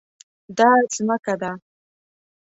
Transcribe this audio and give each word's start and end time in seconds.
دا 0.57 0.69
ځمکه 0.95 1.33
ده 1.41 1.51